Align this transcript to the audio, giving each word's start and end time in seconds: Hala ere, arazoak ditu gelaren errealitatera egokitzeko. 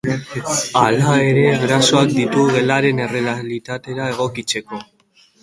Hala 0.79 1.11
ere, 1.25 1.43
arazoak 1.65 2.15
ditu 2.15 2.47
gelaren 2.57 3.03
errealitatera 3.05 4.09
egokitzeko. 4.17 4.83